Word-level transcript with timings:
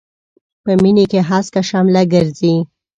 په 0.63 0.71
مينې 0.81 1.05
کې 1.11 1.19
هسکه 1.29 1.61
شمله 1.69 2.01
ګرځي. 2.13 2.55